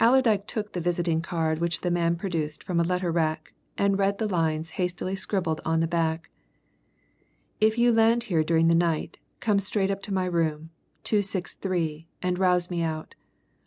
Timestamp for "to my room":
10.04-10.70